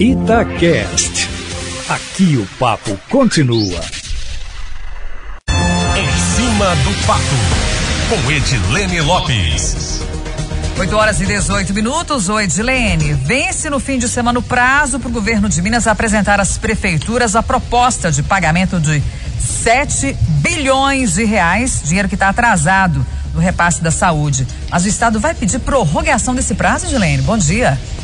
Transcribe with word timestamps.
Itacast. 0.00 1.28
Aqui 1.88 2.36
o 2.36 2.46
papo 2.56 2.96
continua. 3.10 3.80
Em 5.96 6.08
cima 6.36 6.76
do 6.76 7.04
papo, 7.04 7.24
com 8.08 8.30
Edilene 8.30 9.00
Lopes. 9.00 10.00
8 10.78 10.96
horas 10.96 11.20
e 11.20 11.26
18 11.26 11.74
minutos. 11.74 12.28
Oi, 12.28 12.44
Edilene. 12.44 13.14
Vence 13.14 13.68
no 13.68 13.80
fim 13.80 13.98
de 13.98 14.08
semana 14.08 14.38
o 14.38 14.42
prazo 14.42 15.00
para 15.00 15.08
o 15.08 15.12
governo 15.12 15.48
de 15.48 15.60
Minas 15.60 15.88
apresentar 15.88 16.38
às 16.38 16.56
prefeituras 16.56 17.34
a 17.34 17.42
proposta 17.42 18.12
de 18.12 18.22
pagamento 18.22 18.78
de 18.78 19.02
7 19.40 20.16
bilhões 20.40 21.14
de 21.14 21.24
reais, 21.24 21.82
dinheiro 21.84 22.08
que 22.08 22.14
está 22.14 22.28
atrasado 22.28 23.04
no 23.34 23.40
repasse 23.40 23.82
da 23.82 23.90
saúde. 23.90 24.46
Mas 24.70 24.84
o 24.84 24.88
Estado 24.88 25.18
vai 25.18 25.34
pedir 25.34 25.58
prorrogação 25.58 26.36
desse 26.36 26.54
prazo, 26.54 26.86
Edilene? 26.86 27.22
Bom 27.22 27.36
dia. 27.36 27.70
Bom 27.70 27.82
dia, 27.94 27.97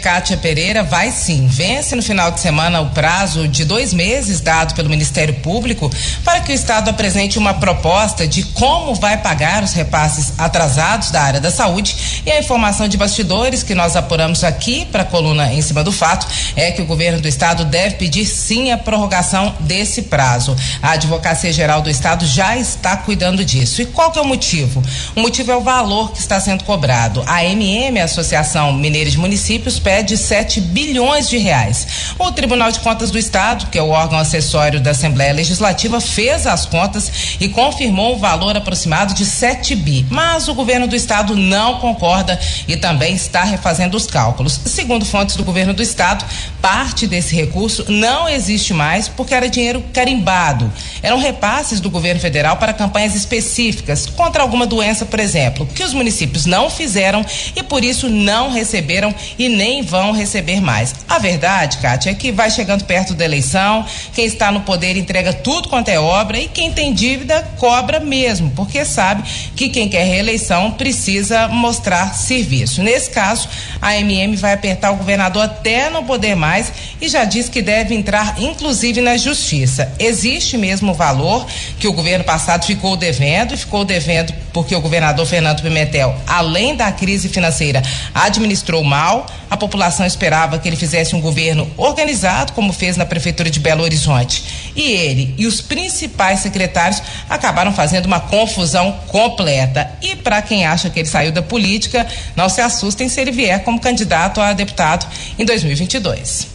Kátia 0.00 0.36
Pereira. 0.36 0.82
Vai 0.82 1.10
sim. 1.10 1.46
Vence 1.46 1.94
no 1.94 2.02
final 2.02 2.30
de 2.30 2.40
semana 2.40 2.80
o 2.80 2.90
prazo 2.90 3.46
de 3.46 3.64
dois 3.64 3.92
meses 3.92 4.40
dado 4.40 4.74
pelo 4.74 4.88
Ministério 4.88 5.34
Público 5.34 5.90
para 6.24 6.40
que 6.40 6.52
o 6.52 6.54
Estado 6.54 6.88
apresente 6.88 7.38
uma 7.38 7.54
proposta 7.54 8.26
de 8.26 8.42
como 8.44 8.94
vai 8.94 9.18
pagar 9.18 9.62
os 9.62 9.72
repasses 9.72 10.32
atrasados 10.38 11.10
da 11.10 11.22
área 11.22 11.40
da 11.40 11.50
saúde. 11.50 12.22
E 12.24 12.30
a 12.30 12.38
informação 12.38 12.88
de 12.88 12.96
bastidores 12.96 13.62
que 13.62 13.74
nós 13.74 13.94
apuramos 13.94 14.42
aqui 14.42 14.86
para 14.86 15.02
a 15.02 15.04
coluna 15.04 15.52
em 15.52 15.60
cima 15.60 15.84
do 15.84 15.92
fato 15.92 16.26
é 16.56 16.70
que 16.70 16.80
o 16.80 16.86
governo 16.86 17.20
do 17.20 17.28
Estado 17.28 17.64
deve 17.64 17.96
pedir 17.96 18.24
sim 18.24 18.70
a 18.72 18.78
prorrogação 18.78 19.54
desse 19.60 20.02
prazo. 20.02 20.56
A 20.82 20.92
Advocacia 20.92 21.52
Geral 21.52 21.82
do 21.82 21.90
Estado 21.90 22.26
já 22.26 22.56
está 22.56 22.96
cuidando 22.96 23.44
disso. 23.44 23.82
E 23.82 23.86
qual 23.86 24.10
que 24.10 24.18
é 24.18 24.22
o 24.22 24.26
motivo? 24.26 24.82
O 25.14 25.20
motivo 25.20 25.52
é 25.52 25.56
o 25.56 25.60
valor 25.60 26.12
que 26.12 26.18
está 26.18 26.40
sendo 26.40 26.64
cobrado. 26.64 27.22
A 27.26 27.44
MM, 27.44 28.00
a 28.00 28.04
Associação 28.04 28.72
Mineira 28.72 29.10
de 29.10 29.18
Municípios, 29.18 29.41
municípios 29.42 29.80
pede 29.80 30.16
7 30.16 30.60
bilhões 30.60 31.28
de 31.28 31.36
reais. 31.36 32.14
O 32.16 32.30
Tribunal 32.30 32.70
de 32.70 32.78
Contas 32.78 33.10
do 33.10 33.18
Estado, 33.18 33.66
que 33.70 33.78
é 33.78 33.82
o 33.82 33.88
órgão 33.88 34.16
acessório 34.16 34.80
da 34.80 34.92
Assembleia 34.92 35.32
Legislativa, 35.32 36.00
fez 36.00 36.46
as 36.46 36.64
contas 36.64 37.36
e 37.40 37.48
confirmou 37.48 38.14
o 38.14 38.18
valor 38.18 38.56
aproximado 38.56 39.14
de 39.14 39.26
7 39.26 39.74
bi. 39.74 40.06
Mas 40.08 40.46
o 40.46 40.54
governo 40.54 40.86
do 40.86 40.94
Estado 40.94 41.34
não 41.34 41.80
concorda 41.80 42.38
e 42.68 42.76
também 42.76 43.14
está 43.14 43.42
refazendo 43.42 43.96
os 43.96 44.06
cálculos. 44.06 44.60
Segundo 44.64 45.04
fontes 45.04 45.34
do 45.34 45.42
governo 45.42 45.74
do 45.74 45.82
Estado, 45.82 46.24
parte 46.60 47.08
desse 47.08 47.34
recurso 47.34 47.84
não 47.88 48.28
existe 48.28 48.72
mais 48.72 49.08
porque 49.08 49.34
era 49.34 49.48
dinheiro 49.48 49.82
carimbado. 49.92 50.72
Eram 51.02 51.18
repasses 51.18 51.80
do 51.80 51.90
governo 51.90 52.20
federal 52.20 52.58
para 52.58 52.72
campanhas 52.72 53.16
específicas 53.16 54.06
contra 54.06 54.40
alguma 54.40 54.66
doença, 54.66 55.04
por 55.04 55.18
exemplo, 55.18 55.66
que 55.66 55.82
os 55.82 55.92
municípios 55.92 56.46
não 56.46 56.70
fizeram 56.70 57.26
e 57.56 57.62
por 57.64 57.82
isso 57.82 58.08
não 58.08 58.52
receberam 58.52 59.12
e 59.38 59.48
nem 59.48 59.82
vão 59.82 60.12
receber 60.12 60.60
mais. 60.60 60.94
A 61.08 61.18
verdade, 61.18 61.78
Kátia, 61.78 62.10
é 62.10 62.14
que 62.14 62.32
vai 62.32 62.50
chegando 62.50 62.84
perto 62.84 63.14
da 63.14 63.24
eleição, 63.24 63.84
quem 64.14 64.24
está 64.24 64.50
no 64.50 64.60
poder 64.60 64.96
entrega 64.96 65.32
tudo 65.32 65.68
quanto 65.68 65.88
é 65.88 65.98
obra 65.98 66.38
e 66.38 66.48
quem 66.48 66.72
tem 66.72 66.92
dívida 66.92 67.42
cobra 67.58 68.00
mesmo, 68.00 68.50
porque 68.56 68.84
sabe 68.84 69.22
que 69.56 69.68
quem 69.68 69.88
quer 69.88 70.04
reeleição 70.04 70.72
precisa 70.72 71.48
mostrar 71.48 72.14
serviço. 72.14 72.82
Nesse 72.82 73.10
caso, 73.10 73.48
a 73.80 73.96
MM 73.96 74.36
vai 74.36 74.52
apertar 74.52 74.90
o 74.92 74.96
governador 74.96 75.44
até 75.44 75.90
não 75.90 76.04
poder 76.04 76.34
mais 76.34 76.72
e 77.00 77.08
já 77.08 77.24
diz 77.24 77.48
que 77.48 77.62
deve 77.62 77.94
entrar 77.94 78.36
inclusive 78.38 79.00
na 79.00 79.16
justiça. 79.16 79.92
Existe 79.98 80.56
mesmo 80.56 80.92
o 80.92 80.94
valor 80.94 81.46
que 81.78 81.88
o 81.88 81.92
governo 81.92 82.24
passado 82.24 82.64
ficou 82.64 82.96
devendo 82.96 83.54
e 83.54 83.56
ficou 83.56 83.84
devendo 83.84 84.32
porque 84.52 84.74
o 84.74 84.80
governador 84.80 85.26
Fernando 85.26 85.62
Pimentel, 85.62 86.14
além 86.26 86.76
da 86.76 86.92
crise 86.92 87.28
financeira, 87.28 87.82
administrou 88.14 88.84
mal. 88.84 89.11
A 89.50 89.56
população 89.56 90.06
esperava 90.06 90.58
que 90.58 90.68
ele 90.68 90.76
fizesse 90.76 91.14
um 91.14 91.20
governo 91.20 91.70
organizado, 91.76 92.52
como 92.52 92.72
fez 92.72 92.96
na 92.96 93.04
prefeitura 93.04 93.50
de 93.50 93.60
Belo 93.60 93.82
Horizonte. 93.82 94.72
E 94.74 94.82
ele 94.82 95.34
e 95.36 95.46
os 95.46 95.60
principais 95.60 96.40
secretários 96.40 97.02
acabaram 97.28 97.72
fazendo 97.72 98.06
uma 98.06 98.20
confusão 98.20 98.92
completa. 99.08 99.90
E 100.00 100.16
para 100.16 100.40
quem 100.40 100.66
acha 100.66 100.88
que 100.88 101.00
ele 101.00 101.08
saiu 101.08 101.32
da 101.32 101.42
política, 101.42 102.06
não 102.34 102.48
se 102.48 102.60
assustem 102.60 103.08
se 103.08 103.20
ele 103.20 103.32
vier 103.32 103.62
como 103.62 103.80
candidato 103.80 104.40
a 104.40 104.52
deputado 104.52 105.06
em 105.38 105.44
2022. 105.44 106.48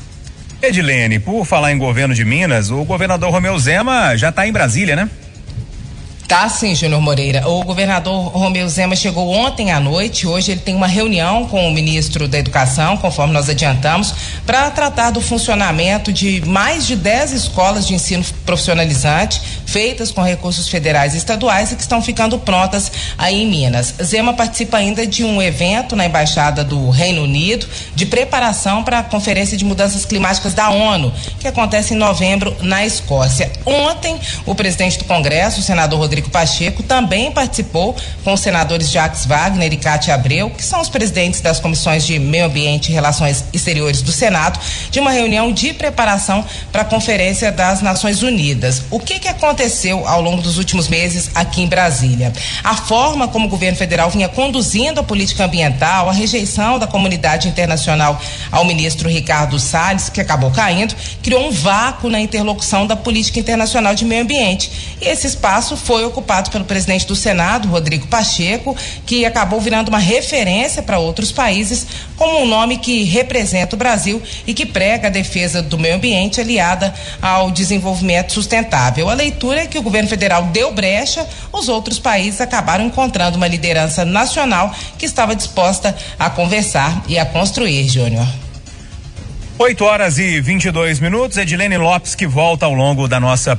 Edilene, 0.61 1.19
por 1.19 1.45
falar 1.45 1.71
em 1.71 1.77
governo 1.77 2.15
de 2.15 2.25
Minas, 2.25 2.71
o 2.71 2.83
governador 2.83 3.31
Romeu 3.31 3.57
Zema 3.59 4.17
já 4.17 4.29
está 4.29 4.47
em 4.47 4.51
Brasília, 4.51 4.95
né? 4.95 5.07
Tá 6.27 6.49
sim, 6.49 6.75
Júnior 6.75 6.99
Moreira. 6.99 7.47
O 7.47 7.63
governador 7.63 8.27
Romeu 8.27 8.67
Zema 8.67 8.97
chegou 8.97 9.31
ontem 9.31 9.71
à 9.71 9.79
noite. 9.79 10.27
Hoje 10.27 10.51
ele 10.51 10.59
tem 10.59 10.75
uma 10.75 10.85
reunião 10.85 11.47
com 11.47 11.65
o 11.65 11.71
ministro 11.71 12.27
da 12.27 12.37
Educação, 12.37 12.97
conforme 12.97 13.31
nós 13.31 13.47
adiantamos, 13.47 14.13
para 14.45 14.69
tratar 14.69 15.11
do 15.11 15.21
funcionamento 15.21 16.11
de 16.11 16.41
mais 16.45 16.85
de 16.85 16.97
10 16.97 17.31
escolas 17.31 17.87
de 17.87 17.93
ensino 17.93 18.25
profissionalizante 18.45 19.56
feitas 19.67 20.11
com 20.11 20.23
recursos 20.23 20.67
federais 20.67 21.13
e 21.13 21.17
estaduais 21.17 21.71
e 21.71 21.75
que 21.75 21.81
estão 21.81 22.01
ficando 22.01 22.39
prontas 22.39 22.91
aí 23.17 23.43
em 23.43 23.47
Minas. 23.47 23.93
Zema 24.01 24.33
participa 24.33 24.77
ainda 24.77 25.05
de 25.05 25.23
um 25.23 25.41
evento 25.41 25.95
na 25.95 26.05
Embaixada 26.05 26.63
do 26.63 26.89
Reino 26.89 27.23
Unido 27.23 27.67
de 27.93 28.05
preparação 28.05 28.83
para 28.83 28.99
a 28.99 29.03
Conferência 29.03 29.57
de 29.57 29.65
Mudanças 29.65 30.05
Climáticas 30.05 30.53
da 30.53 30.69
ONU, 30.69 31.13
que 31.39 31.47
acontece 31.47 31.93
em 31.93 31.97
novembro 31.97 32.55
na 32.61 32.85
Escócia. 32.85 33.51
Ontem, 33.65 34.19
o 34.45 34.55
presidente 34.55 34.97
do 34.97 35.03
Congresso, 35.03 35.59
o 35.59 35.63
senador 35.63 35.99
Rodrigo 35.99 36.29
Pacheco 36.29 36.81
também 36.81 37.31
participou 37.31 37.95
com 38.23 38.33
os 38.33 38.39
senadores 38.39 38.89
Jacques 38.89 39.25
Wagner 39.25 39.73
e 39.73 39.77
Cátia 39.77 40.13
Abreu, 40.13 40.49
que 40.49 40.63
são 40.63 40.79
os 40.79 40.89
presidentes 40.89 41.41
das 41.41 41.59
comissões 41.59 42.05
de 42.05 42.17
Meio 42.17 42.45
Ambiente 42.45 42.89
e 42.89 42.93
Relações 42.93 43.43
Exteriores 43.51 44.01
do 44.01 44.11
Senado, 44.11 44.59
de 44.89 44.99
uma 44.99 45.11
reunião 45.11 45.51
de 45.51 45.73
preparação 45.73 46.45
para 46.71 46.83
a 46.83 46.85
Conferência 46.85 47.51
das 47.51 47.81
Nações 47.81 48.23
Unidas. 48.23 48.83
O 48.89 48.99
que, 48.99 49.19
que 49.19 49.27
ao 50.05 50.21
longo 50.21 50.41
dos 50.41 50.57
últimos 50.57 50.87
meses 50.87 51.31
aqui 51.33 51.61
em 51.61 51.67
Brasília? 51.67 52.33
A 52.63 52.75
forma 52.75 53.27
como 53.27 53.47
o 53.47 53.49
governo 53.49 53.77
federal 53.77 54.09
vinha 54.09 54.29
conduzindo 54.29 54.99
a 54.99 55.03
política 55.03 55.45
ambiental, 55.45 56.09
a 56.09 56.13
rejeição 56.13 56.77
da 56.77 56.85
comunidade 56.85 57.47
internacional 57.47 58.21
ao 58.51 58.65
ministro 58.65 59.09
Ricardo 59.09 59.59
Salles, 59.59 60.09
que 60.09 60.21
acabou 60.21 60.51
caindo, 60.51 60.95
criou 61.23 61.47
um 61.47 61.51
vácuo 61.51 62.09
na 62.09 62.19
interlocução 62.19 62.85
da 62.85 62.95
política 62.95 63.39
internacional 63.39 63.95
de 63.95 64.05
meio 64.05 64.23
ambiente. 64.23 64.97
E 65.01 65.07
esse 65.07 65.27
espaço 65.27 65.75
foi 65.77 66.03
ocupado 66.05 66.49
pelo 66.49 66.65
presidente 66.65 67.07
do 67.07 67.15
Senado, 67.15 67.67
Rodrigo 67.67 68.07
Pacheco, 68.07 68.75
que 69.05 69.25
acabou 69.25 69.59
virando 69.61 69.89
uma 69.89 69.99
referência 69.99 70.83
para 70.83 70.99
outros 70.99 71.31
países, 71.31 71.85
como 72.15 72.41
um 72.41 72.45
nome 72.47 72.77
que 72.77 73.03
representa 73.03 73.75
o 73.75 73.79
Brasil 73.79 74.21
e 74.45 74.53
que 74.53 74.65
prega 74.65 75.07
a 75.07 75.11
defesa 75.11 75.61
do 75.61 75.77
meio 75.77 75.95
ambiente 75.95 76.41
aliada 76.41 76.93
ao 77.21 77.51
desenvolvimento 77.51 78.33
sustentável. 78.33 79.09
A 79.09 79.13
leitura 79.13 79.46
é 79.55 79.67
que 79.67 79.77
o 79.77 79.81
governo 79.81 80.09
federal 80.09 80.43
deu 80.45 80.73
brecha, 80.73 81.27
os 81.53 81.69
outros 81.69 81.99
países 81.99 82.41
acabaram 82.41 82.85
encontrando 82.85 83.37
uma 83.37 83.47
liderança 83.47 84.03
nacional 84.03 84.73
que 84.97 85.05
estava 85.05 85.35
disposta 85.35 85.95
a 86.17 86.29
conversar 86.29 87.03
e 87.07 87.17
a 87.17 87.25
construir, 87.25 87.87
Júnior. 87.87 88.27
8 89.59 89.83
horas 89.83 90.19
e 90.19 90.39
22 90.39 90.99
minutos. 90.99 91.35
Edilene 91.35 91.77
Lopes 91.77 92.13
que 92.13 92.27
volta 92.27 92.67
ao 92.67 92.75
longo 92.75 93.07
da 93.07 93.19
nossa 93.19 93.55